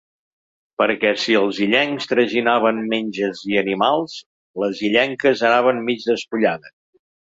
[0.81, 4.19] Perquè si els illencs traginaven menges i animals,
[4.67, 6.79] les illenques anaven mig despullades.